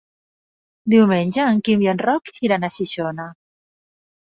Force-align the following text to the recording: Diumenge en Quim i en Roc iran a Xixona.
Diumenge 0.93 1.43
en 1.51 1.61
Quim 1.69 1.85
i 1.87 1.91
en 1.95 2.03
Roc 2.05 2.33
iran 2.49 2.67
a 2.67 2.73
Xixona. 2.79 3.31